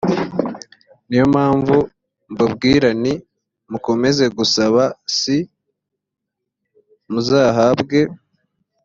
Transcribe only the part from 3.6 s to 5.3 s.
mukomeze gusaba c